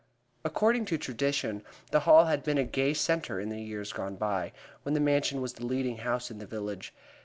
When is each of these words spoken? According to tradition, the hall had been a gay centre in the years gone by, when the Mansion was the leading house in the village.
According 0.43 0.85
to 0.85 0.97
tradition, 0.97 1.61
the 1.91 1.99
hall 2.09 2.25
had 2.25 2.41
been 2.43 2.57
a 2.57 2.63
gay 2.63 2.95
centre 2.95 3.39
in 3.39 3.49
the 3.49 3.61
years 3.61 3.93
gone 3.93 4.15
by, 4.15 4.51
when 4.81 4.95
the 4.95 4.99
Mansion 4.99 5.41
was 5.41 5.53
the 5.53 5.65
leading 5.67 5.97
house 5.97 6.31
in 6.31 6.39
the 6.39 6.47
village. 6.47 6.91